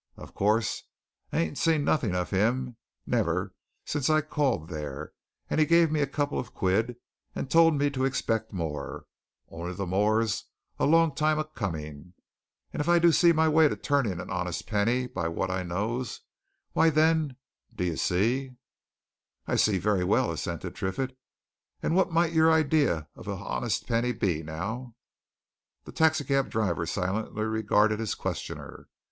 Of 0.17 0.33
course, 0.33 0.81
I 1.31 1.37
ain't 1.41 1.59
seen 1.59 1.83
nothing 1.83 2.15
of 2.15 2.31
him 2.31 2.75
never 3.05 3.53
since 3.85 4.09
I 4.09 4.21
called 4.21 4.67
there, 4.67 5.13
and 5.47 5.59
he 5.59 5.65
gave 5.67 5.91
me 5.91 6.01
a 6.01 6.07
couple 6.07 6.39
o' 6.39 6.43
quid, 6.43 6.95
and 7.35 7.51
told 7.51 7.75
me 7.75 7.91
to 7.91 8.05
expect 8.05 8.51
more 8.51 9.05
only 9.49 9.73
the 9.73 9.85
more's 9.85 10.45
a 10.79 10.87
long 10.87 11.13
time 11.13 11.37
o' 11.37 11.43
coming, 11.43 12.15
and 12.73 12.81
if 12.81 12.89
I 12.89 12.97
do 12.97 13.11
see 13.11 13.31
my 13.31 13.47
way 13.47 13.67
to 13.69 13.75
turning 13.75 14.19
a 14.19 14.25
honest 14.25 14.65
penny 14.65 15.05
by 15.05 15.27
what 15.27 15.51
I 15.51 15.61
knows, 15.61 16.21
why, 16.73 16.89
then, 16.89 17.35
d'ye 17.71 17.93
see" 17.93 18.55
"I 19.45 19.55
see, 19.55 19.77
very 19.77 20.03
well," 20.03 20.31
assented 20.31 20.73
Triffitt. 20.73 21.15
"And 21.83 21.95
what 21.95 22.11
might 22.11 22.33
your 22.33 22.51
idea 22.51 23.07
of 23.13 23.27
an 23.27 23.37
honest 23.37 23.85
penny 23.85 24.13
be, 24.13 24.41
now?" 24.41 24.95
The 25.83 25.91
taxi 25.91 26.23
cab 26.23 26.49
driver 26.49 26.87
silently 26.87 27.43
regarded 27.43 27.99
his 27.99 28.15
questioner. 28.15 28.87